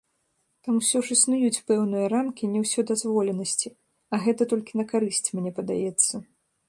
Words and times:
Тут 0.67 0.69
усё 0.79 0.97
ж 1.09 1.17
існуюць 1.17 1.63
пэўныя 1.67 2.05
рамкі 2.13 2.49
неўсёдазволенасці, 2.53 3.69
а 4.15 4.21
гэта 4.25 4.49
толькі 4.55 4.73
на 4.83 4.87
карысць, 4.93 5.27
мне 5.39 5.51
падаецца. 5.59 6.13